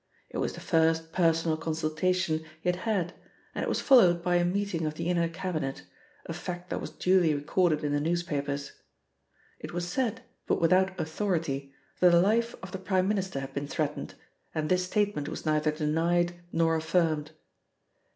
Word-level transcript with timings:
It 0.31 0.39
was 0.39 0.53
the 0.53 0.59
first 0.59 1.13
personal 1.13 1.55
consultation 1.57 2.43
he 2.59 2.69
had 2.69 2.77
had, 2.87 3.13
and 3.53 3.61
it 3.61 3.69
was 3.69 3.81
followed 3.81 4.23
by 4.23 4.37
a 4.37 4.43
meeting 4.43 4.87
of 4.87 4.95
the 4.95 5.07
inner 5.09 5.29
Cabinet, 5.29 5.83
a 6.25 6.33
fact 6.33 6.71
that 6.71 6.81
was 6.81 6.89
duly 6.89 7.35
recorded 7.35 7.83
in 7.83 7.91
the 7.91 7.99
newspapers. 7.99 8.71
It 9.59 9.73
was 9.73 9.87
said, 9.87 10.23
but 10.47 10.59
without 10.59 10.99
authority, 10.99 11.71
that 11.99 12.09
the 12.11 12.19
life 12.19 12.55
of 12.63 12.71
the 12.71 12.79
Prime 12.79 13.07
Minister 13.07 13.41
had 13.41 13.53
been 13.53 13.67
threatened, 13.67 14.15
and 14.55 14.69
this 14.69 14.83
statement 14.85 15.29
was 15.29 15.45
neither 15.45 15.69
denied 15.69 16.33
nor 16.51 16.75
affirmed. 16.75 17.29